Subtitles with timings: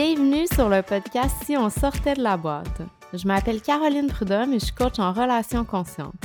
[0.00, 2.82] Bienvenue sur le podcast Si on sortait de la boîte.
[3.12, 6.22] Je m'appelle Caroline Prudhomme et je suis coach en relations conscientes.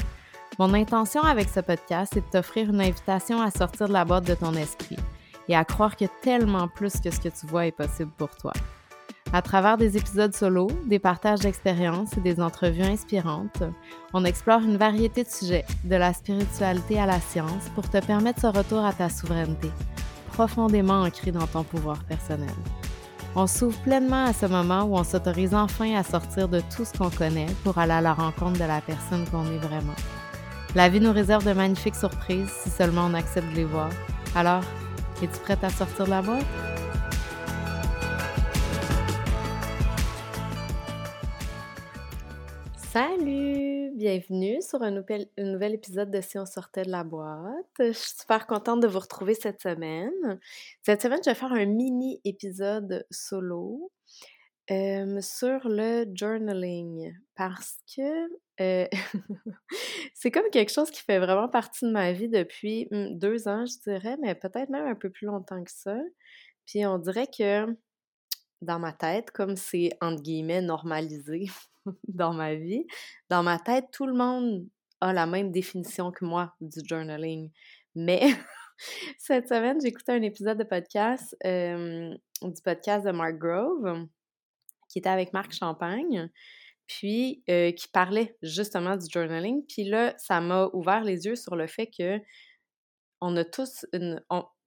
[0.60, 4.28] Mon intention avec ce podcast est de t'offrir une invitation à sortir de la boîte
[4.28, 4.98] de ton esprit
[5.48, 8.54] et à croire que tellement plus que ce que tu vois est possible pour toi.
[9.34, 13.64] À travers des épisodes solo, des partages d'expériences et des entrevues inspirantes,
[14.14, 18.42] on explore une variété de sujets, de la spiritualité à la science, pour te permettre
[18.42, 19.72] ce retour à ta souveraineté,
[20.32, 22.54] profondément ancré dans ton pouvoir personnel.
[23.36, 26.96] On s'ouvre pleinement à ce moment où on s'autorise enfin à sortir de tout ce
[26.96, 29.96] qu'on connaît pour aller à la rencontre de la personne qu'on est vraiment.
[30.76, 33.90] La vie nous réserve de magnifiques surprises si seulement on accepte de les voir.
[34.36, 34.62] Alors,
[35.22, 36.46] es-tu prête à sortir de la boîte?
[42.92, 43.73] Salut!
[44.04, 45.30] Bienvenue sur un nouvel,
[45.74, 47.66] épisode de Si on sortait de la boîte.
[47.80, 50.42] Je suis super contente de vous retrouver cette semaine.
[50.82, 53.94] Cette semaine, je vais faire un mini épisode solo
[54.68, 58.28] sur le journaling parce que
[58.60, 58.88] euh,
[60.14, 63.64] c'est comme quelque chose qui fait vraiment partie de ma vie depuis mmh, deux ans,
[63.66, 65.96] je dirais, mais peut-être même un peu plus longtemps que ça.
[66.66, 67.68] Puis on dirait que
[68.62, 71.46] dans ma tête, comme c'est entre guillemets normalisé,
[72.08, 72.86] dans ma vie.
[73.30, 74.66] Dans ma tête, tout le monde
[75.02, 77.52] a la même définition que moi du journaling.
[77.96, 78.22] Mais
[79.18, 84.08] cette semaine, écouté un épisode de podcast, du podcast de Mark Grove,
[84.90, 86.30] qui était avec Marc Champagne,
[86.88, 89.66] puis qui parlait justement du journaling.
[89.68, 92.20] Puis là, ça m'a ouvert les yeux sur le fait que
[93.22, 94.22] on a tous une,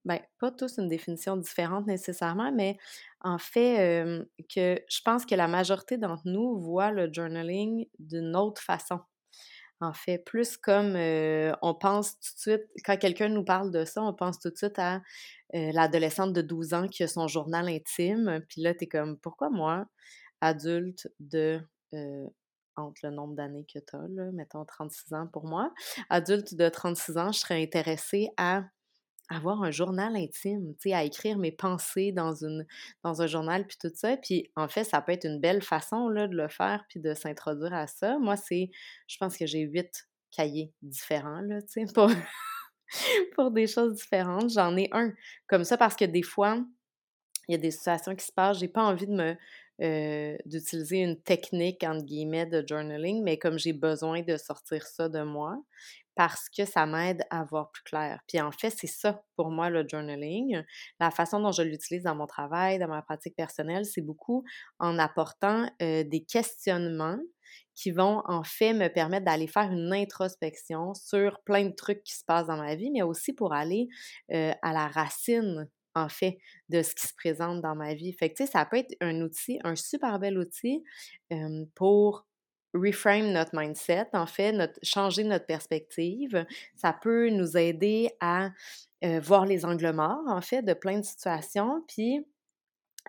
[0.05, 2.77] ben, pas tous une définition différente nécessairement, mais
[3.21, 8.61] en fait, que je pense que la majorité d'entre nous voit le journaling d'une autre
[8.61, 8.99] façon.
[9.79, 10.95] En fait, plus comme
[11.61, 14.57] on pense tout de suite, quand quelqu'un nous parle de ça, on pense tout de
[14.57, 15.01] suite à
[15.53, 18.41] l'adolescente de 12 ans qui a son journal intime.
[18.49, 19.85] Puis là, t'es comme, pourquoi moi,
[20.41, 21.61] adulte de
[22.75, 25.73] entre le nombre d'années que tu as, là, mettons 36 ans pour moi,
[26.09, 28.63] adulte de 36 ans, je serais intéressée à
[29.29, 33.91] avoir un journal intime, tu sais, à écrire mes pensées dans, un journal, puis tout
[33.93, 34.17] ça.
[34.17, 37.73] Puis en fait, ça peut être une belle façon de le faire, puis de s'introduire
[37.73, 38.17] à ça.
[38.19, 38.69] Moi, c'est,
[39.07, 42.09] je pense que j'ai huit cahiers différents, là, tu sais, pour,
[43.35, 44.49] pour des choses différentes.
[44.51, 45.11] J'en ai un
[45.47, 46.63] comme ça parce que des fois,
[47.47, 49.35] il y a des situations qui se passent, j'ai pas envie de me
[49.81, 55.07] euh, d'utiliser une technique entre guillemets de journaling, mais comme j'ai besoin de sortir ça
[55.07, 55.55] de moi,
[56.15, 58.19] parce que ça m'aide à voir plus clair.
[58.27, 60.63] Puis en fait, c'est ça pour moi le journaling.
[60.99, 64.43] La façon dont je l'utilise dans mon travail, dans ma pratique personnelle, c'est beaucoup
[64.79, 67.19] en apportant des questionnements
[67.75, 72.15] qui vont en fait me permettre d'aller faire une introspection sur plein de trucs qui
[72.15, 73.87] se passent dans ma vie, mais aussi pour aller
[74.31, 76.37] à la racine en fait,
[76.69, 78.13] de ce qui se présente dans ma vie.
[78.13, 80.83] Fait que, tu sais, ça peut être un outil, un super bel outil
[81.75, 82.25] pour
[82.73, 86.45] reframe notre mindset, en fait, notre, changer notre perspective.
[86.75, 88.51] Ça peut nous aider à
[89.01, 91.83] voir les angles morts, en fait, de plein de situations.
[91.87, 92.25] Puis,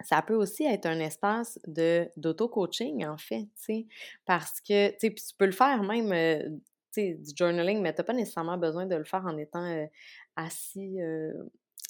[0.05, 3.87] ça peut aussi être un espace de d'auto-coaching, en fait, tu sais,
[4.25, 6.61] parce que, tu sais, tu peux le faire même,
[6.93, 9.89] tu sais, du journaling, mais tu n'as pas nécessairement besoin de le faire en étant
[10.37, 10.99] assis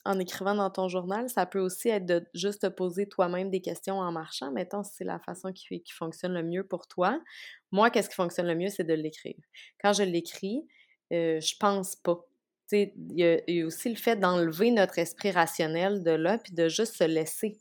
[0.04, 3.60] en écrivant dans ton journal, ça peut aussi être de juste te poser toi-même des
[3.60, 4.50] questions en marchant.
[4.53, 7.20] Mettons, c'est la façon qui, fonctionne le mieux pour toi.
[7.72, 9.36] Moi, qu'est-ce qui fonctionne le mieux, c'est de l'écrire.
[9.82, 10.66] Quand je l'écris,
[11.12, 12.25] euh, je pense pas.
[12.70, 16.97] Il y, a aussi le fait d'enlever notre esprit rationnel de là, puis de juste
[16.97, 17.59] se laisser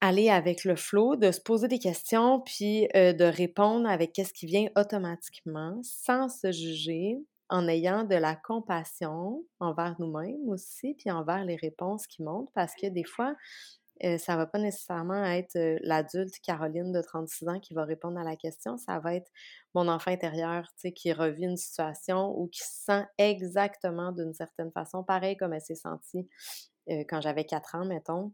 [0.00, 4.32] aller avec le flow, de se poser des questions, puis euh, de répondre avec qu'est-ce
[4.32, 7.18] qui vient automatiquement, sans se juger,
[7.50, 12.74] en ayant de la compassion envers nous-mêmes aussi, puis envers les réponses qui montent, parce
[12.74, 13.34] que des fois,
[14.02, 18.24] ça ça va pas nécessairement être l'adulte Caroline de 36 ans qui va répondre à
[18.24, 19.30] la question, ça va être
[19.74, 25.04] mon enfant intérieur, qui revit une situation ou qui se sent exactement d'une certaine façon,
[25.04, 26.28] pareil comme elle s'est sentie
[27.08, 28.32] quand j'avais 4 ans, mettons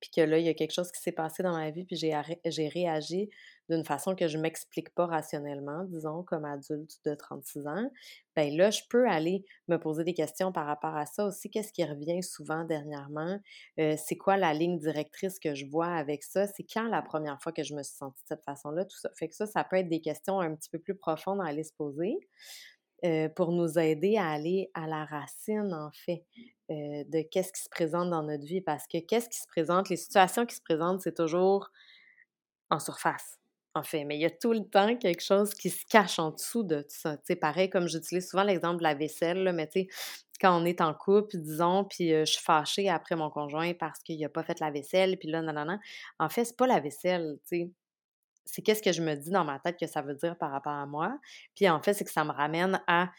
[0.00, 1.96] puis que là, il y a quelque chose qui s'est passé dans ma vie, puis
[1.96, 3.28] j'ai réagi
[3.68, 7.90] d'une façon que je ne m'explique pas rationnellement, disons, comme adulte de 36 ans,
[8.36, 11.50] bien là, je peux aller me poser des questions par rapport à ça aussi.
[11.50, 13.40] Qu'est-ce qui revient souvent dernièrement?
[13.80, 16.46] Euh, c'est quoi la ligne directrice que je vois avec ça?
[16.46, 18.84] C'est quand la première fois que je me suis sentie de cette façon-là?
[18.84, 19.10] Tout ça?
[19.18, 21.64] Fait que ça, ça peut être des questions un petit peu plus profondes à aller
[21.64, 22.18] se poser.
[23.06, 26.24] Euh, pour nous aider à aller à la racine, en fait,
[26.70, 28.60] euh, de qu'est-ce qui se présente dans notre vie.
[28.60, 31.70] Parce que qu'est-ce qui se présente, les situations qui se présentent, c'est toujours
[32.68, 33.38] en surface,
[33.74, 34.04] en fait.
[34.04, 36.80] Mais il y a tout le temps quelque chose qui se cache en dessous de
[36.80, 37.16] tout ça.
[37.18, 39.88] Tu pareil, comme j'utilise souvent l'exemple de la vaisselle, là, mais tu sais,
[40.40, 44.22] quand on est en couple, disons, puis je suis fâchée après mon conjoint parce qu'il
[44.24, 45.78] a pas fait la vaisselle, puis là, non, non, non.
[46.18, 47.70] En fait, c'est pas la vaisselle, tu sais.
[48.46, 50.72] C'est qu'est-ce que je me dis dans ma tête que ça veut dire par rapport
[50.72, 51.18] à moi.
[51.54, 53.10] Puis en fait, c'est que ça me ramène à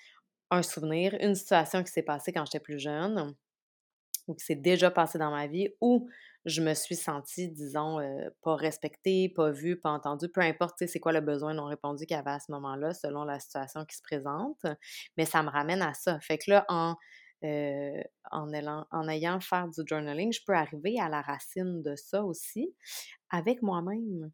[0.49, 3.35] un souvenir, une situation qui s'est passée quand j'étais plus jeune
[4.27, 6.09] ou qui s'est déjà passé dans ma vie, où
[6.45, 7.99] je me suis sentie, disons,
[8.41, 12.15] pas respectée, pas vue, pas entendue, peu importe, c'est quoi le besoin non répondu qu'il
[12.15, 14.65] y avait à ce moment-là, selon la situation qui se présente.
[15.17, 16.19] Mais ça me ramène à ça.
[16.19, 16.95] Fait que là, en,
[18.31, 22.23] en, ayant, en ayant faire du journaling, je peux arriver à la racine de ça
[22.23, 22.73] aussi
[23.29, 24.31] avec moi-même.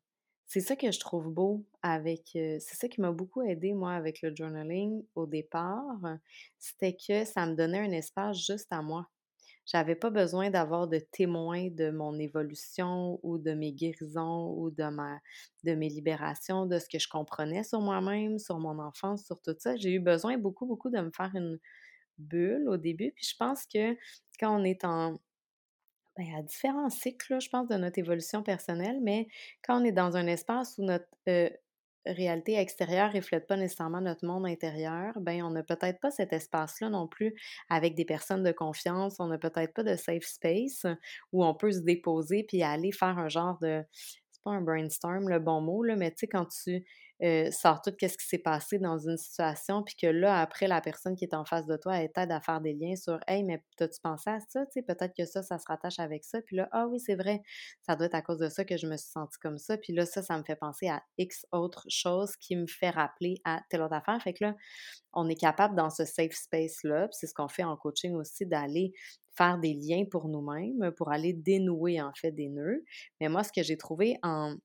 [0.53, 2.29] C'est ça que je trouve beau avec.
[2.33, 5.97] c'est ça qui m'a beaucoup aidé, moi, avec le journaling au départ.
[6.59, 9.07] C'était que ça me donnait un espace juste à moi.
[9.65, 14.83] J'avais pas besoin d'avoir de témoins de mon évolution ou de mes guérisons ou de,
[14.91, 15.19] ma,
[15.63, 19.55] de mes libérations, de ce que je comprenais sur moi-même, sur mon enfance, sur tout
[19.57, 19.75] ça.
[19.75, 21.57] J'ai eu besoin beaucoup, beaucoup de me faire une
[22.19, 23.11] bulle au début.
[23.15, 23.95] Puis je pense que
[24.39, 25.17] quand on est en,
[26.18, 29.27] ben, à différents cycles, je pense, de notre évolution personnelle, mais
[29.63, 31.07] quand on est dans un espace où notre
[32.06, 36.33] réalité extérieure ne reflète pas nécessairement notre monde intérieur, ben on n'a peut-être pas cet
[36.33, 37.33] espace-là non plus
[37.69, 40.86] avec des personnes de confiance, on n'a peut-être pas de safe space
[41.31, 43.83] où on peut se déposer puis aller faire un genre de
[44.31, 46.83] c'est pas un brainstorm le bon mot là, mais tu sais quand tu
[47.24, 47.50] euh,
[47.84, 51.24] tout qu'est-ce qui s'est passé dans une situation, puis que là, après, la personne qui
[51.24, 54.00] est en face de toi, elle t'aide à faire des liens sur Hey, mais t'as-tu
[54.02, 54.66] pensé à ça?
[54.66, 56.42] Tu sais, peut-être que ça, ça se rattache avec ça.
[56.42, 57.42] Puis là, ah oui, c'est vrai,
[57.81, 59.78] ça doit être à cause de ça que je me suis sentie comme ça.
[59.78, 63.36] Puis là, ça, ça me fait penser à X autre chose qui me fait rappeler
[63.46, 64.22] à telle autre affaire.
[64.22, 64.56] Fait que là,
[65.14, 68.92] on est capable dans ce safe space-là, c'est ce qu'on fait en coaching aussi, d'aller
[69.36, 72.84] faire des liens pour nous-mêmes, pour aller dénouer en fait des nœuds.
[73.22, 74.56] Mais moi, ce que j'ai trouvé en,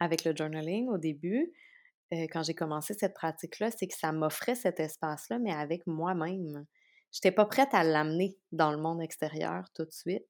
[0.00, 1.52] avec le journaling au début,
[2.10, 6.66] quand j'ai commencé cette pratique-là, c'est que ça m'offrait cet espace-là, mais avec moi-même.
[7.12, 10.26] Je n'étais pas prête à l'amener dans le monde extérieur tout de suite.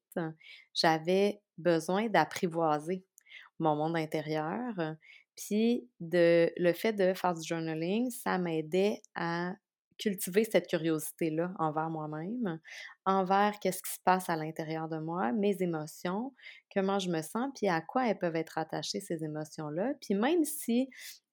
[0.73, 3.05] J'avais besoin d'apprivoiser
[3.59, 4.73] mon monde intérieur.
[5.35, 9.53] Puis de, le fait de faire du journaling, ça m'aidait à
[9.97, 12.59] cultiver cette curiosité-là envers moi-même,
[13.05, 16.33] envers qu'est-ce qui se passe à l'intérieur de moi, mes émotions,
[16.73, 19.93] comment je me sens, puis à quoi elles peuvent être attachées, ces émotions-là.
[20.01, 20.89] Puis même si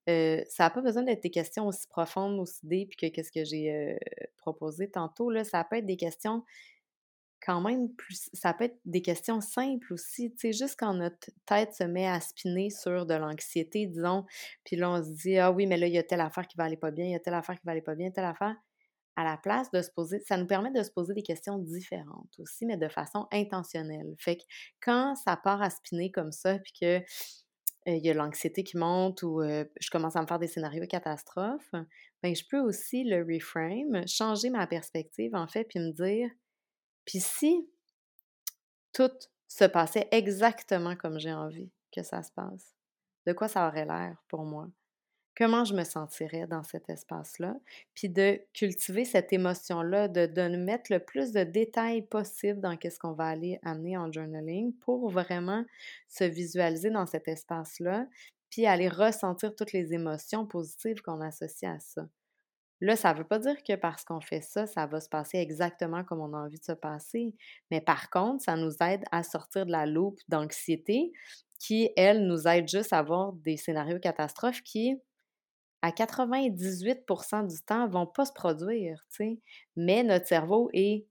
[0.07, 3.99] ça n'a pas besoin d'être des questions aussi profondes, aussi deep que qu'est-ce que j'ai
[4.37, 5.31] proposé tantôt.
[5.31, 5.45] Là.
[5.45, 6.43] Ça peut être des questions
[7.45, 8.31] quand même plus.
[8.33, 10.31] Ça peut être des questions simples aussi.
[10.33, 14.25] Tu sais, juste quand notre tête se met à spinner sur de l'anxiété, disons,
[14.65, 16.57] puis là, on se dit Ah oui, mais là, il y a telle affaire qui
[16.57, 18.25] va aller pas bien, il y a telle affaire qui va aller pas bien, telle
[18.25, 18.57] affaire.
[19.17, 22.35] À la place de se poser, ça nous permet de se poser des questions différentes
[22.41, 24.13] aussi, mais de façon intentionnelle.
[24.19, 24.43] Fait que
[24.81, 27.01] quand ça part à spinner comme ça, puis que
[27.87, 31.71] il y a l'anxiété qui monte ou je commence à me faire des scénarios catastrophes,
[32.23, 36.31] ben je peux aussi le reframe, changer ma perspective en fait, puis me dire,
[37.05, 37.69] puis si
[38.93, 39.11] tout
[39.49, 42.75] se passait exactement comme j'ai envie que ça se passe,
[43.27, 44.69] de quoi ça aurait l'air pour moi?
[45.37, 47.55] Comment je me sentirais dans cet espace-là,
[47.95, 52.99] puis de cultiver cette émotion-là, de, de mettre le plus de détails possible dans qu'est-ce
[52.99, 55.65] qu'on va aller amener en journaling pour vraiment
[56.09, 58.07] se visualiser dans cet espace-là,
[58.51, 62.09] puis aller ressentir toutes les émotions positives qu'on associe à ça.
[62.81, 65.39] Là, ça ne veut pas dire que parce qu'on fait ça, ça va se passer
[65.39, 67.35] exactement comme on a envie de se passer.
[67.71, 71.13] Mais par contre, ça nous aide à sortir de la loupe d'anxiété
[71.59, 75.01] qui, elle, nous aide juste à avoir des scénarios catastrophes qui,
[75.85, 79.05] à 98% du temps, vont pas se produire,
[79.77, 81.07] Mais notre cerveau est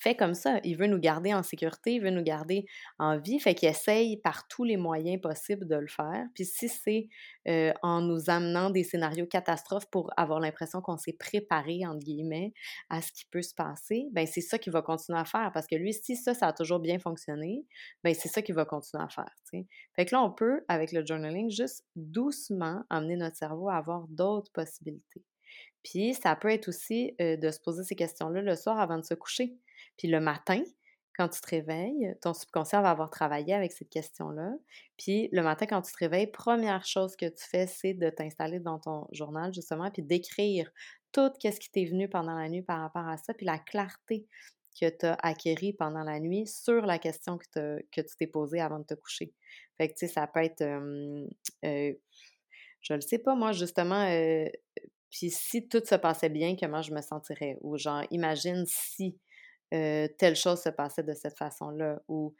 [0.00, 0.60] fait comme ça.
[0.64, 2.64] Il veut nous garder en sécurité, il veut nous garder
[2.98, 6.24] en vie, fait qu'il essaye par tous les moyens possibles de le faire.
[6.34, 7.08] Puis si c'est
[7.82, 12.52] en nous amenant des scénarios catastrophes pour avoir l'impression qu'on s'est préparé, entre guillemets,
[12.88, 15.50] à ce qui peut se passer, ben c'est ça qu'il va continuer à faire.
[15.52, 17.66] Parce que lui, si ça, ça a toujours bien fonctionné,
[18.02, 19.34] ben c'est ça qu'il va continuer à faire.
[19.96, 24.06] Fait que là, on peut, avec le journaling, juste doucement amener notre cerveau à avoir
[24.08, 25.24] d'autres possibilités.
[25.82, 29.14] Puis ça peut être aussi de se poser ces questions-là le soir avant de se
[29.14, 29.56] coucher.
[30.00, 30.62] Puis le matin,
[31.14, 34.54] quand tu te réveilles, ton subconscient va avoir travaillé avec cette question-là.
[34.96, 38.60] Puis le matin, quand tu te réveilles, première chose que tu fais, c'est de t'installer
[38.60, 40.72] dans ton journal, justement, puis d'écrire
[41.12, 44.26] tout ce qui t'est venu pendant la nuit par rapport à ça, puis la clarté
[44.80, 48.78] que tu as acquérie pendant la nuit sur la question que, tu t'es posée avant
[48.78, 49.34] de te coucher.
[49.76, 50.64] Fait que, tu sais, ça peut être,
[51.62, 54.06] je le sais pas, moi, justement,
[55.10, 57.58] puis si tout se passait bien, comment je me sentirais?
[57.60, 59.18] Ou genre, imagine si
[59.70, 62.00] telle chose se passait de cette façon-là.
[62.08, 62.34] Ou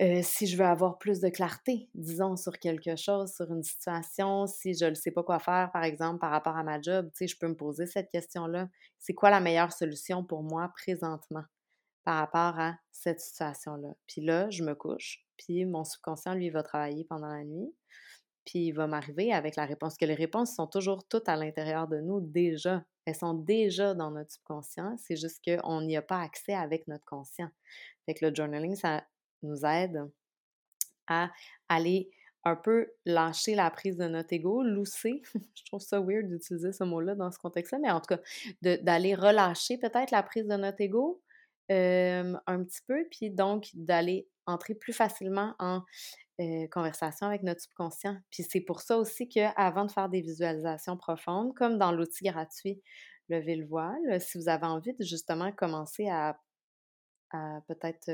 [0.00, 4.46] euh, si je veux avoir plus de clarté, disons, sur quelque chose, sur une situation,
[4.46, 7.34] si je ne sais pas quoi faire, par exemple, par rapport à ma job, je
[7.38, 8.68] peux me poser cette question-là.
[8.98, 11.44] C'est quoi la meilleure solution pour moi présentement
[12.04, 13.90] par rapport à cette situation-là?
[14.06, 17.74] Puis là, je me couche, puis mon subconscient, lui, va travailler pendant la nuit,
[18.44, 21.88] puis il va m'arriver avec la réponse, que les réponses sont toujours toutes à l'intérieur
[21.88, 22.84] de nous déjà.
[23.04, 27.04] Elles sont déjà dans notre subconscient, c'est juste qu'on n'y a pas accès avec notre
[27.04, 27.48] conscient.
[28.06, 29.04] Fait que le journaling, ça
[29.42, 30.08] nous aide
[31.06, 31.30] à
[31.68, 32.10] aller
[32.44, 35.22] un peu lâcher la prise de notre ego, lousser.
[35.54, 38.20] je trouve ça weird d'utiliser ce mot-là dans ce contexte-là, mais en tout cas,
[38.62, 41.20] d'aller relâcher peut-être la prise de notre ego
[41.68, 45.82] un petit peu, puis donc d'aller entrer plus facilement en
[46.70, 48.16] conversation avec notre subconscient.
[48.30, 52.82] Puis c'est pour ça aussi qu'avant de faire des visualisations profondes, comme dans l'outil gratuit
[53.28, 56.40] Lever le voile, si vous avez envie de justement commencer à
[57.68, 58.10] peut-être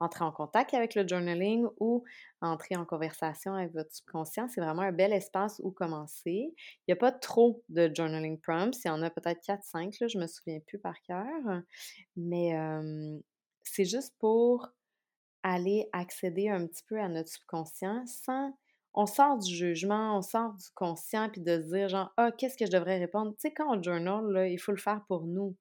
[0.00, 2.04] entrer en contact avec le journaling ou
[2.40, 4.48] entrer en conversation avec votre subconscient.
[4.48, 6.54] C'est vraiment un bel espace où commencer.
[6.56, 8.82] Il n'y a pas trop de journaling prompts.
[8.82, 11.26] Il y en a peut-être 4-5, là, je me souviens plus par cœur.
[12.16, 12.56] Mais
[13.62, 14.70] c'est juste pour
[15.54, 18.52] aller accéder un petit peu à notre subconscient sans...
[18.98, 22.56] On sort du jugement, on sort du conscient, puis de se dire genre, ah, qu'est-ce
[22.56, 23.32] que je devrais répondre?
[23.32, 25.54] Tu sais, quand on journal, il faut le faire pour nous.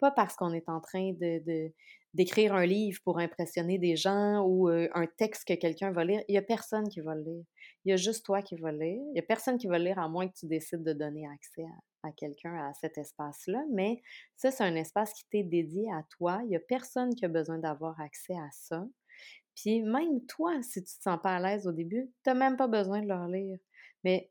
[0.00, 1.70] Pas parce qu'on est en train de,
[2.14, 6.22] d'écrire un livre pour impressionner des gens ou un texte que quelqu'un va lire.
[6.28, 7.44] Il n'y a personne qui va le lire.
[7.84, 9.02] Il y a juste toi qui vas le lire.
[9.08, 11.26] Il n'y a personne qui va le lire à moins que tu décides de donner
[11.28, 11.64] accès
[12.02, 13.62] à, quelqu'un à cet espace-là.
[13.72, 14.00] Mais
[14.36, 16.40] ça, c'est un espace qui t'est dédié à toi.
[16.44, 18.86] Il n'y a personne qui a besoin d'avoir accès à ça.
[19.54, 22.56] Puis même toi, si tu te sens pas à l'aise au début, tu n'as même
[22.56, 23.58] pas besoin de leur lire.
[24.02, 24.30] Mais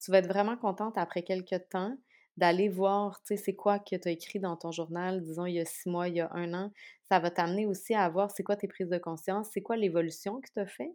[0.00, 1.96] tu vas être vraiment contente après quelques temps
[2.36, 5.54] d'aller voir, tu sais, c'est quoi que tu as écrit dans ton journal, disons, il
[5.54, 6.70] y a six mois, il y a un an.
[7.08, 10.40] Ça va t'amener aussi à voir c'est quoi tes prises de conscience, c'est quoi l'évolution
[10.40, 10.94] que tu as fait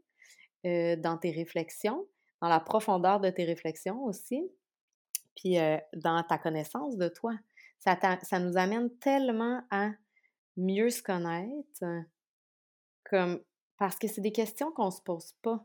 [0.65, 2.05] euh, dans tes réflexions,
[2.41, 4.43] dans la profondeur de tes réflexions aussi,
[5.36, 7.34] puis euh, dans ta connaissance de toi.
[7.79, 9.89] Ça, ça nous amène tellement à
[10.58, 11.84] mieux se connaître,
[13.11, 13.41] comme
[13.77, 15.63] parce que c'est des questions qu'on se pose pas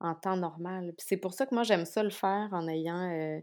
[0.00, 0.94] en temps normal.
[0.98, 3.40] C'est pour ça que moi, j'aime ça le faire en ayant...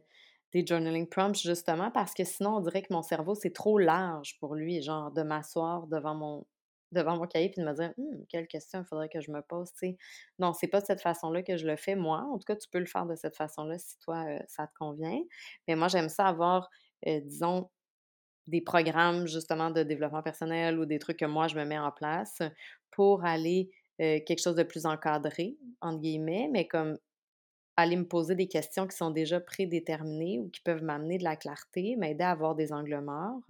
[0.53, 4.37] Des journaling prompts justement parce que sinon on dirait que mon cerveau c'est trop large
[4.39, 6.45] pour lui, genre de m'asseoir devant mon
[6.91, 9.41] devant mon cahier puis de me dire «Hum, quelle question il faudrait que je me
[9.41, 9.97] pose, tu sais.
[10.37, 12.19] Non, c'est pas de cette façon-là que je le fais moi.
[12.31, 15.19] En tout cas, tu peux le faire de cette façon-là si toi ça te convient.
[15.67, 16.69] Mais moi j'aime ça avoir
[17.03, 17.71] disons
[18.47, 21.91] des programmes justement de développement personnel ou des trucs que moi je me mets en
[21.91, 22.41] place
[22.95, 23.69] pour aller
[23.99, 26.97] quelque chose de plus encadré entre guillemets, mais comme
[27.75, 31.35] aller me poser des questions qui sont déjà prédéterminées ou qui peuvent m'amener de la
[31.35, 33.41] clarté, m'aider à avoir des angles morts,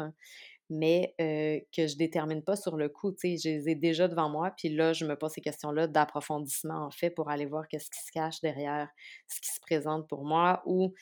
[0.70, 3.12] mais que je détermine pas sur le coup.
[3.12, 5.88] Tu sais, je les ai déjà devant moi, puis là, je me pose ces questions-là
[5.88, 8.90] d'approfondissement, en fait, pour aller voir qu'est-ce qui se cache derrière
[9.28, 10.94] ce qui se présente pour moi ou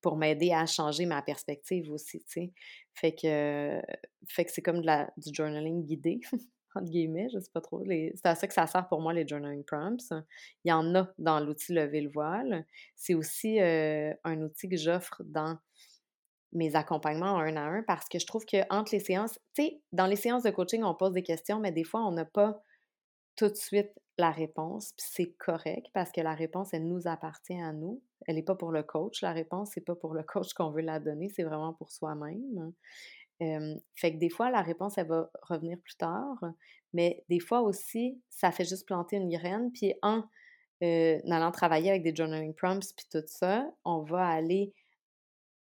[0.00, 2.52] pour m'aider à changer ma perspective aussi, tu sais.
[2.94, 3.80] Fait que,
[4.28, 6.20] fait que c'est comme du journaling guidé.
[6.74, 7.82] entre guillemets, je sais pas trop.
[7.86, 10.12] C'est à ça que ça sert pour moi, les journaling prompts.
[10.64, 12.66] Il y en a dans l'outil Lever le voile.
[12.96, 15.58] C'est aussi euh, un outil que j'offre dans
[16.52, 19.82] mes accompagnements un à un parce que je trouve que entre les séances, tu sais,
[19.92, 22.60] dans les séances de coaching, on pose des questions, mais des fois, on n'a pas
[23.36, 27.58] tout de suite la réponse, puis c'est correct parce que la réponse, elle nous appartient
[27.58, 28.02] à nous.
[28.26, 30.82] Elle n'est pas pour le coach, la réponse, c'est pas pour le coach qu'on veut
[30.82, 32.72] la donner, c'est vraiment pour soi-même
[33.94, 36.38] fait que des fois, la réponse, elle va revenir plus tard,
[36.92, 39.72] mais des fois aussi, ça fait juste planter une graine.
[39.72, 40.24] Puis en
[40.82, 44.72] allant travailler avec des journaling prompts puis tout ça, on va aller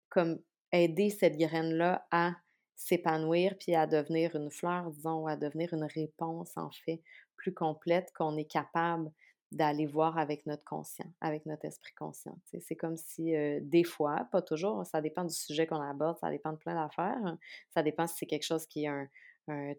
[0.09, 0.39] comme
[0.71, 2.35] aider cette graine-là à
[2.75, 7.01] s'épanouir puis à devenir une fleur, disons, à devenir une réponse, en fait,
[7.35, 9.11] plus complète qu'on est capable
[9.51, 12.37] d'aller voir avec notre conscient, avec notre esprit conscient.
[12.61, 16.51] C'est comme si des fois, pas toujours, ça dépend du sujet qu'on aborde, ça dépend
[16.53, 17.37] de plein d'affaires.
[17.73, 19.07] Ça dépend si c'est quelque chose qui est un,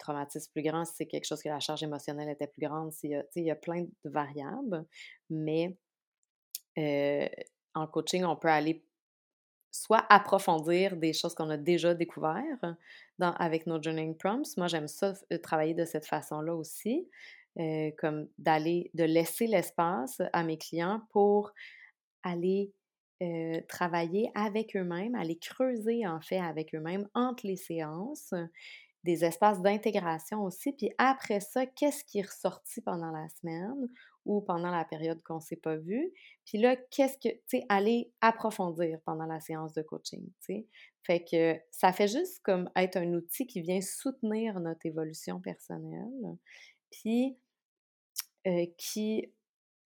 [0.01, 3.23] traumatisme plus grand, si c'est quelque chose que la charge émotionnelle était plus grande, il
[3.37, 4.85] y a, plein de variables.
[5.29, 5.77] Mais
[6.77, 8.85] en coaching, on peut aller
[9.73, 12.67] soit approfondir des choses qu'on a déjà découvertes
[13.21, 14.57] avec nos journaling prompts.
[14.57, 17.09] Moi, j'aime ça, travailler de cette façon-là aussi.
[17.59, 21.53] Euh, comme d'aller, de laisser l'espace à mes clients pour
[22.23, 22.73] aller
[23.23, 28.33] euh, travailler avec eux-mêmes, aller creuser en fait avec eux-mêmes entre les séances,
[29.03, 30.73] des espaces d'intégration aussi.
[30.73, 33.89] Puis après ça, qu'est-ce qui est ressorti pendant la semaine
[34.25, 36.13] ou pendant la période qu'on ne s'est pas vu?
[36.47, 40.67] Puis là, qu'est-ce que, tu sais, aller approfondir pendant la séance de coaching, tu sais?
[41.03, 46.37] Fait que ça fait juste comme être un outil qui vient soutenir notre évolution personnelle
[46.91, 47.37] puis
[48.77, 49.33] qui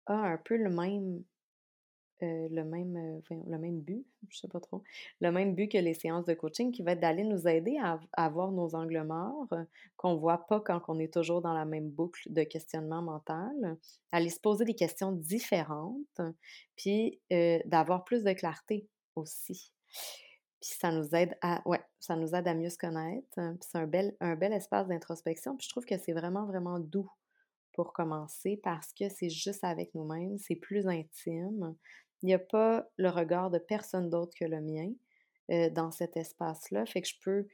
[0.05, 1.23] a un peu le même
[2.25, 4.81] le même, le même but, je sais pas trop,
[5.19, 7.99] le même but que les séances de coaching qui va être d'aller nous aider à,
[8.13, 9.53] avoir nos angles morts
[9.97, 13.77] qu'on voit pas quand on est toujours dans la même boucle de questionnement mental,
[14.11, 16.21] aller se poser des questions différentes,
[16.75, 17.19] puis
[17.65, 19.71] d'avoir plus de clarté aussi.
[20.63, 23.27] Puis ça nous aide à, ouais, ça nous aide à mieux se connaître.
[23.35, 25.57] Puis c'est un bel, un bel espace d'introspection.
[25.57, 27.11] Puis je trouve que c'est vraiment, vraiment doux
[27.73, 31.75] pour commencer parce que c'est juste avec nous-mêmes, c'est plus intime.
[32.21, 34.89] Il n'y a pas le regard de personne d'autre que le mien
[35.51, 36.85] euh, dans cet espace-là.
[36.85, 37.51] Fait que je peux, tu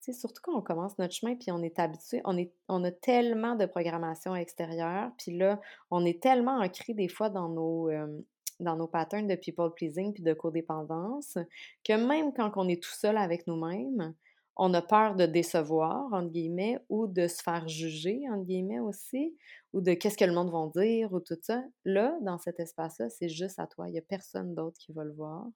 [0.00, 2.92] sais, surtout quand on commence notre chemin, puis on est habitué, on, est, on a
[2.92, 5.60] tellement de programmation extérieure, puis là,
[5.90, 8.22] on est tellement ancré des fois dans nos, euh,
[8.62, 11.38] dans nos patterns de people pleasing puis de codépendance
[11.84, 14.14] que même quand on est tout seul avec nous-mêmes,
[14.56, 19.34] on a peur de décevoir, entre guillemets, ou de se faire juger, entre guillemets aussi,
[19.72, 21.64] ou de qu'est-ce que le monde va dire, ou tout ça.
[21.84, 23.88] Là, dans cet espace-là, c'est juste à toi.
[23.88, 25.46] Il n'y a personne d'autre qui va le voir.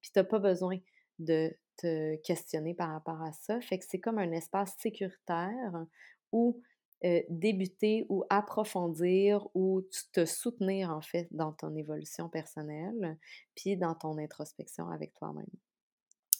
[0.00, 0.78] Puis tu n'as pas besoin
[1.18, 3.60] de te questionner par rapport à ça.
[3.60, 5.84] Fait que c'est comme un espace sécuritaire
[6.32, 6.62] où
[7.04, 13.18] euh, débuter ou approfondir ou te soutenir, en fait, dans ton évolution personnelle,
[13.54, 15.46] puis dans ton introspection avec toi-même.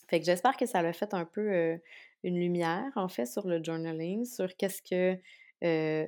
[0.09, 1.79] Fait que j'espère que ça l'a fait un peu
[2.25, 5.21] une lumière, en fait, sur le journaling, sur qu'est-ce que.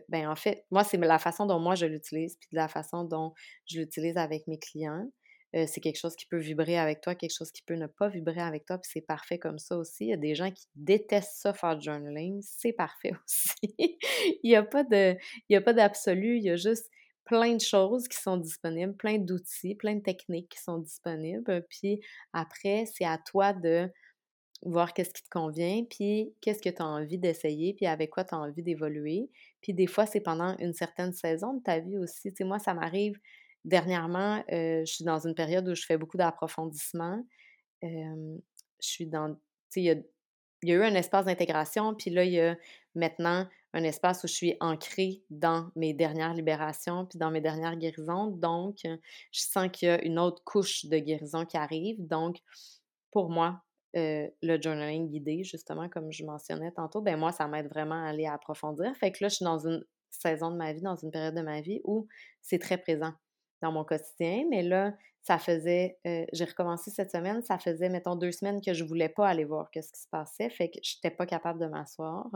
[0.09, 3.05] ben, en fait, moi, c'est la façon dont moi je l'utilise, puis de la façon
[3.05, 3.33] dont
[3.67, 5.09] je l'utilise avec mes clients.
[5.55, 8.41] C'est quelque chose qui peut vibrer avec toi, quelque chose qui peut ne pas vibrer
[8.41, 10.05] avec toi, puis c'est parfait comme ça aussi.
[10.07, 13.99] Il y a des gens qui détestent ça faire journaling, c'est parfait aussi.
[14.43, 16.91] il n'y a pas d'absolu, il y a juste
[17.25, 21.65] plein de choses qui sont disponibles, plein d'outils, plein de techniques qui sont disponibles.
[21.69, 22.01] Puis
[22.33, 23.91] après, c'est à toi de
[24.65, 28.25] voir qu'est-ce qui te convient, puis qu'est-ce que tu as envie d'essayer, puis avec quoi
[28.25, 29.29] tu as envie d'évoluer.
[29.61, 32.31] Puis des fois, c'est pendant une certaine saison de ta vie aussi.
[32.31, 33.19] Tu sais, moi, ça m'arrive
[33.65, 37.25] dernièrement, euh, je suis dans une période où je fais beaucoup d'approfondissement.
[37.83, 38.39] je
[38.81, 39.37] suis dans,
[39.77, 39.95] il y a,
[40.63, 42.57] il y a eu un espace d'intégration, puis là, il y a
[42.95, 47.77] maintenant un espace où je suis ancrée dans mes dernières libérations, puis dans mes dernières
[47.77, 48.29] guérisons.
[48.29, 51.97] Donc, je sens qu'il y a une autre couche de guérison qui arrive.
[52.07, 52.39] Donc,
[53.11, 53.63] pour moi,
[53.97, 58.09] euh, le journaling guidé, justement, comme je mentionnais tantôt, ben moi, ça m'aide vraiment à
[58.09, 58.95] aller approfondir.
[58.97, 61.43] Fait que là, je suis dans une saison de ma vie, dans une période de
[61.43, 62.07] ma vie où
[62.41, 63.13] c'est très présent
[63.63, 64.45] dans mon quotidien.
[64.51, 68.75] Mais là, ça faisait, euh, j'ai recommencé cette semaine, ça faisait, mettons, deux semaines que
[68.75, 70.51] je voulais pas aller voir ce qui se passait.
[70.51, 72.29] Fait que je n'étais pas capable de m'asseoir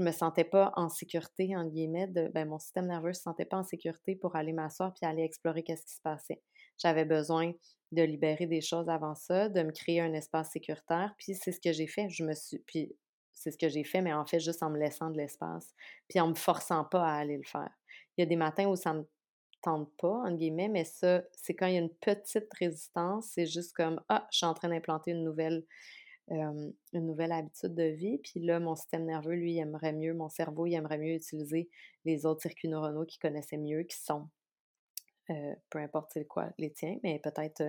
[0.00, 3.44] je me sentais pas en sécurité, en guillemets, de, ben, mon système nerveux se sentait
[3.44, 6.40] pas en sécurité pour aller m'asseoir puis aller explorer qu'est-ce qui se passait.
[6.78, 7.52] J'avais besoin
[7.92, 11.60] de libérer des choses avant ça, de me créer un espace sécuritaire, puis c'est ce
[11.60, 12.08] que j'ai fait.
[12.08, 12.96] Je me suis, puis
[13.34, 15.74] c'est ce que j'ai fait, mais en fait juste en me laissant de l'espace,
[16.08, 17.70] puis en me forçant pas à aller le faire.
[18.16, 19.06] Il y a des matins où ça me
[19.62, 23.46] tente pas, en guillemets, mais ça, c'est quand il y a une petite résistance, c'est
[23.46, 25.64] juste comme, ah, je suis en train d'implanter une nouvelle,
[26.28, 28.18] une nouvelle habitude de vie.
[28.18, 31.68] Puis là, mon système nerveux, lui, aimerait mieux, mon cerveau, il aimerait mieux utiliser
[32.04, 34.28] les autres circuits neuronaux qu'il connaissait mieux, qui sont,
[35.26, 37.62] peu importe quoi, les tiens, mais peut-être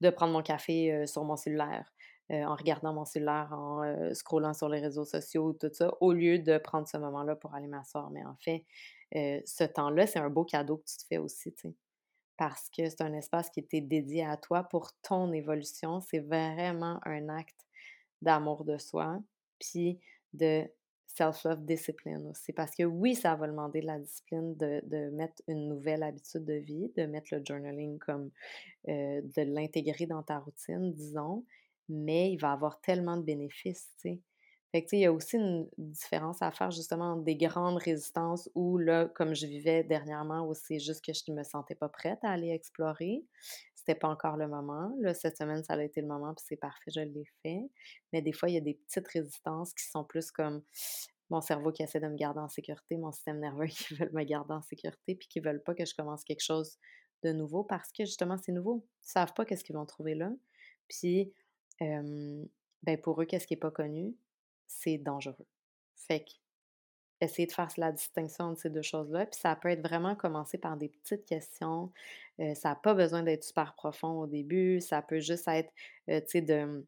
[0.00, 1.92] de prendre mon café sur mon cellulaire,
[2.30, 6.58] en regardant mon cellulaire, en scrollant sur les réseaux sociaux, tout ça, au lieu de
[6.58, 8.10] prendre ce moment-là pour aller m'asseoir.
[8.10, 8.64] Mais en fait,
[9.12, 11.74] ce temps-là, c'est un beau cadeau que tu te fais aussi, tu sais
[12.38, 16.00] parce que c'est un espace qui était dédié à toi pour ton évolution.
[16.00, 17.66] C'est vraiment un acte
[18.22, 19.20] d'amour de soi,
[19.58, 19.98] puis
[20.32, 20.64] de
[21.08, 22.52] self-love discipline aussi.
[22.52, 26.54] Parce que oui, ça va demander de la discipline de, mettre une nouvelle habitude de
[26.54, 28.30] vie, de mettre le journaling comme
[28.86, 31.44] euh, de l'intégrer dans ta routine, disons,
[31.88, 34.20] mais il va avoir tellement de bénéfices, tu.
[34.72, 38.76] Fait que, il y a aussi une différence à faire justement des grandes résistances où,
[38.76, 42.18] là, comme je vivais dernièrement, où c'est juste que je ne me sentais pas prête
[42.22, 43.24] à aller explorer.
[43.74, 44.94] C'était pas encore le moment.
[45.00, 47.62] Là, cette semaine, ça a été le moment, puis c'est parfait, je l'ai fait.
[48.12, 50.62] Mais des fois, il y a des petites résistances qui sont plus comme
[51.30, 54.24] mon cerveau qui essaie de me garder en sécurité, mon système nerveux qui veut me
[54.24, 56.76] garder en sécurité, puis qui veulent pas que je commence quelque chose
[57.24, 58.86] de nouveau parce que justement, c'est nouveau.
[59.02, 60.30] Ils savent pas qu'est-ce qu'ils vont trouver là.
[60.88, 61.32] Puis,
[61.80, 64.14] ben pour eux, qu'est-ce qui n'est pas connu?
[64.68, 65.46] c'est dangereux.
[65.96, 66.30] Fait que,
[67.20, 69.26] essayer de faire la distinction entre ces deux choses-là.
[69.26, 71.90] Puis ça peut être vraiment commencer par des petites questions.
[72.38, 74.80] Ça n'a pas besoin d'être super profond au début.
[74.80, 75.72] Ça peut juste être,
[76.06, 76.86] tu sais, de,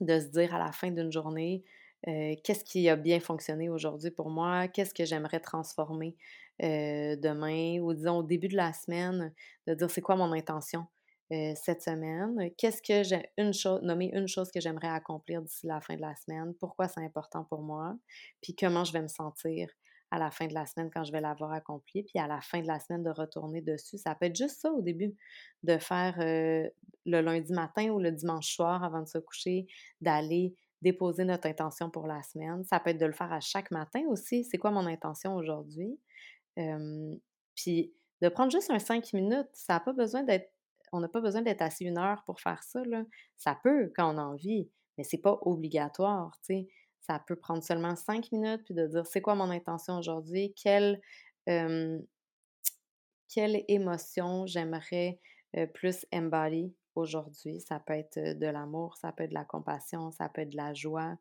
[0.00, 1.62] de se dire à la fin d'une journée,
[2.04, 6.16] qu'est-ce qui a bien fonctionné aujourd'hui pour moi, qu'est-ce que j'aimerais transformer
[6.60, 9.32] demain, ou disons au début de la semaine,
[9.68, 10.86] de dire c'est quoi mon intention?
[11.32, 12.50] Euh, cette semaine.
[12.58, 16.02] Qu'est-ce que j'ai une chose, nommer une chose que j'aimerais accomplir d'ici la fin de
[16.02, 17.96] la semaine, pourquoi c'est important pour moi,
[18.42, 19.70] puis comment je vais me sentir
[20.10, 22.60] à la fin de la semaine quand je vais l'avoir accompli, puis à la fin
[22.60, 23.96] de la semaine de retourner dessus.
[23.96, 25.16] Ça peut être juste ça au début,
[25.62, 29.66] de faire le lundi matin ou le dimanche soir avant de se coucher,
[30.02, 32.62] d'aller déposer notre intention pour la semaine.
[32.64, 34.44] Ça peut être de le faire à chaque matin aussi.
[34.44, 35.98] C'est quoi mon intention aujourd'hui?
[37.54, 40.52] puis de prendre juste un cinq minutes, ça n'a pas besoin d'être
[40.92, 42.80] on n'a pas besoin d'être assis une heure pour faire ça.
[43.36, 46.40] Ça peut quand on a envie, mais c'est pas obligatoire.
[47.00, 51.00] Ça peut prendre seulement cinq minutes, puis de dire c'est quoi mon intention aujourd'hui, quelle,
[51.46, 52.06] quelle
[53.68, 55.18] émotion j'aimerais
[55.74, 57.60] plus embody aujourd'hui?
[57.60, 60.56] Ça peut être de l'amour, ça peut être de la compassion, ça peut être de
[60.56, 61.16] la joie.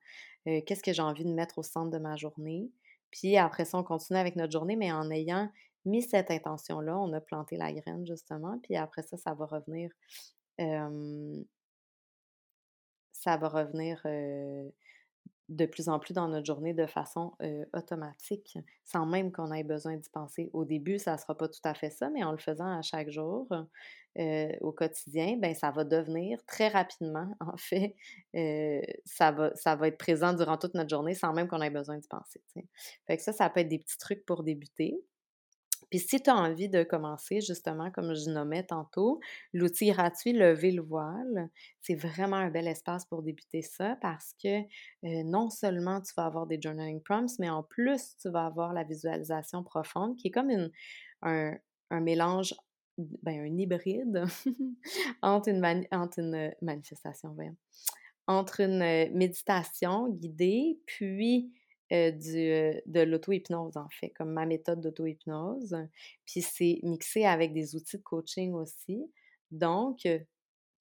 [0.45, 2.69] Qu'est-ce que j'ai envie de mettre au centre de ma journée?
[3.10, 5.49] Puis après ça, on continue avec notre journée, mais en ayant
[5.85, 9.91] mis cette intention-là, on a planté la graine, justement, puis après ça, ça va revenir.
[13.11, 14.01] ça va revenir
[15.51, 17.33] de plus en plus dans notre journée de façon
[17.73, 20.49] automatique, sans même qu'on ait besoin d'y penser.
[20.53, 22.81] Au début, ça ne sera pas tout à fait ça, mais en le faisant à
[22.81, 23.47] chaque jour,
[24.17, 27.95] au quotidien, ben ça va devenir très rapidement, en fait,
[29.05, 31.97] ça, va, ça va être présent durant toute notre journée sans même qu'on ait besoin
[31.97, 32.41] d'y penser.
[33.07, 35.03] Fait que ça, ça peut être des petits trucs pour débuter.
[35.89, 39.19] Puis si tu as envie de commencer, justement, comme je nommais tantôt,
[39.53, 41.49] l'outil gratuit Lever le voile,
[41.81, 44.61] c'est vraiment un bel espace pour débuter ça parce que
[45.23, 48.83] non seulement tu vas avoir des journaling prompts, mais en plus, tu vas avoir la
[48.83, 50.49] visualisation profonde qui est comme
[51.21, 51.57] un,
[51.91, 52.53] mélange,
[52.97, 54.23] ben, un hybride
[55.21, 57.35] entre, une entre une manifestation,
[58.27, 61.51] entre une méditation guidée, puis
[61.91, 65.75] euh, euh, de l'auto-hypnose, en fait, comme ma méthode d'auto-hypnose.
[66.25, 69.12] Puis c'est mixé avec des outils de coaching aussi.
[69.51, 70.19] Donc, euh,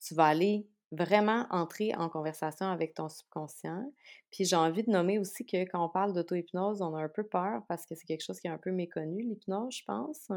[0.01, 3.93] tu vas aller vraiment entrer en conversation avec ton subconscient.
[4.31, 7.25] Puis j'ai envie de nommer aussi que quand on parle d'auto-hypnose, on a un peu
[7.25, 10.29] peur parce que c'est quelque chose qui est un peu méconnu, l'hypnose, je pense.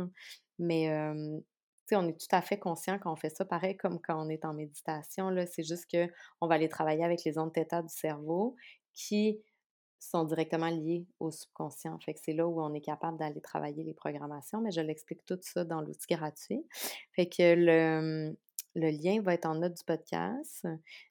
[0.60, 0.90] Mais
[1.88, 4.46] sais, on est tout à fait conscient qu'on fait ça pareil comme quand on est
[4.46, 5.34] en méditation.
[5.52, 8.56] C'est juste qu'on va aller travailler avec les ondes θ du cerveau
[8.94, 9.40] qui
[10.04, 11.98] sont directement liés au subconscient.
[12.00, 15.24] Fait que c'est là où on est capable d'aller travailler les programmations, mais je l'explique
[15.26, 16.66] tout ça dans l'outil gratuit.
[17.16, 18.36] Fait que le,
[18.76, 20.68] le lien va être en note du podcast.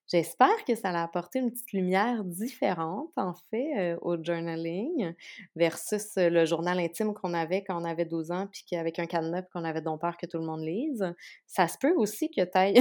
[0.09, 5.15] J'espère que ça a apporté une petite lumière différente, en fait, euh, au journaling
[5.57, 9.43] versus le journal intime qu'on avait quand on avait 12 ans, puis qu'avec un cadenas,
[9.53, 11.15] qu'on avait donc peur que tout le monde lise.
[11.47, 12.81] Ça se peut aussi que tu ailles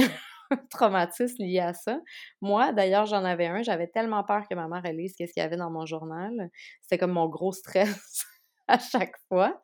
[0.70, 2.00] traumatisme lié à ça.
[2.40, 3.62] Moi, d'ailleurs, j'en avais un.
[3.62, 6.50] J'avais tellement peur que ma mère lise qu'est-ce qu'il y avait dans mon journal.
[6.80, 8.24] C'était comme mon gros stress
[8.68, 9.60] à chaque fois.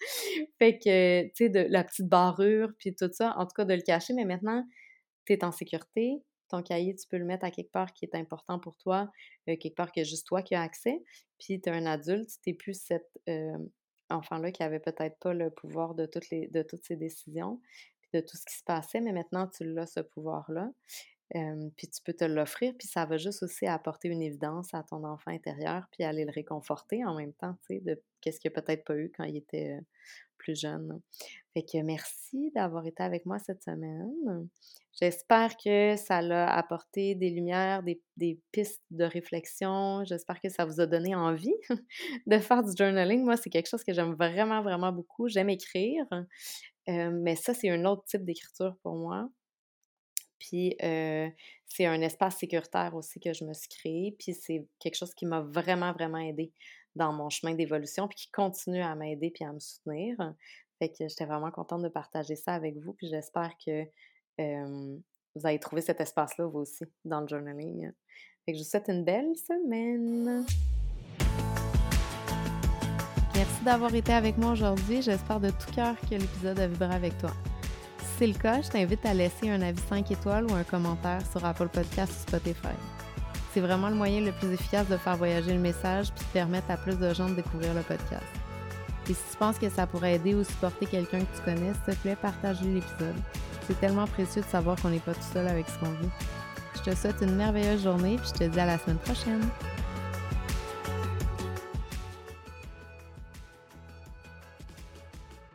[0.59, 3.75] Fait que, tu sais, de la petite barrure, puis tout ça, en tout cas, de
[3.75, 4.15] le cacher.
[4.15, 4.65] Mais maintenant,
[5.27, 6.23] tu es en sécurité.
[6.49, 9.11] Ton cahier, tu peux le mettre à quelque part qui est important pour toi,
[9.49, 11.03] euh, quelque part que juste toi qui as accès.
[11.39, 13.59] Puis tu es un adulte, tu n'es plus cet euh,
[14.09, 17.61] enfant-là qui avait peut-être pas le pouvoir de toutes, les, de toutes ses décisions
[18.13, 20.71] de tout ce qui se passait, mais maintenant tu l'as ce pouvoir-là.
[21.77, 25.05] puis tu peux te l'offrir, puis ça va juste aussi apporter une évidence à ton
[25.05, 28.61] enfant intérieur, puis aller le réconforter en même temps, tu sais, de qu'est-ce qu'il n'a
[28.63, 29.79] peut-être pas eu quand il était
[30.39, 31.01] plus jeune.
[31.55, 34.49] Fait que merci d'avoir été avec moi cette semaine.
[35.01, 40.05] J'espère que ça l'a apporté des lumières, des, pistes de réflexion.
[40.05, 41.55] J'espère que ça vous a donné envie
[42.27, 43.25] de faire du journaling.
[43.25, 45.29] Moi, c'est quelque chose que j'aime vraiment, vraiment beaucoup.
[45.29, 46.07] J'aime écrire
[46.89, 49.29] mais ça, c'est un autre type d'écriture pour moi.
[50.39, 54.17] Puis c'est un espace sécuritaire aussi que je me suis créé.
[54.19, 56.53] Puis c'est quelque chose qui m'a vraiment, vraiment aidé
[56.99, 60.17] dans mon chemin d'évolution, puis qui continue à m'aider puis à me soutenir.
[60.79, 62.93] Fait que j'étais vraiment contente de partager ça avec vous.
[62.93, 63.85] Puis j'espère que
[64.39, 67.91] vous avez trouvé cet espace-là, vous aussi, dans le journaling.
[68.45, 70.45] Fait que je vous souhaite une belle semaine.
[73.35, 75.01] Merci d'avoir été avec moi aujourd'hui.
[75.01, 77.31] J'espère de tout cœur que l'épisode a vibré avec toi.
[77.99, 81.25] Si c'est le cas, je t'invite à laisser un avis 5 étoiles ou un commentaire
[81.31, 82.98] sur Apple Podcast ou Spotify.
[83.59, 86.71] C'est vraiment le moyen le plus efficace de faire voyager le message puis de permettre
[86.71, 88.23] à plus de gens de découvrir le podcast.
[89.11, 91.97] Et si tu penses que ça pourrait aider ou supporter quelqu'un que tu connais, s'il
[91.97, 93.17] te plaît, partage l'épisode.
[93.67, 96.09] C'est tellement précieux de savoir qu'on n'est pas tout seul avec ce qu'on vit.
[96.77, 99.43] Je te souhaite une merveilleuse journée puis je te dis à la semaine prochaine.